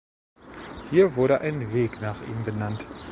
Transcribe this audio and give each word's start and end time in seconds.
Hier 0.89 1.15
wurde 1.15 1.41
ein 1.41 1.73
Weg 1.75 2.01
nach 2.01 2.19
ihm 2.23 2.41
benannt. 2.43 2.83